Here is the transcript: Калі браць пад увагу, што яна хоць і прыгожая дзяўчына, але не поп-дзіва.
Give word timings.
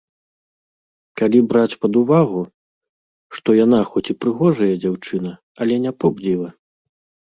Калі 1.21 1.39
браць 1.51 1.77
пад 1.85 1.93
увагу, 2.01 2.41
што 3.37 3.49
яна 3.63 3.79
хоць 3.93 4.07
і 4.17 4.19
прыгожая 4.21 4.75
дзяўчына, 4.83 5.31
але 5.65 5.75
не 5.89 5.99
поп-дзіва. 6.03 6.49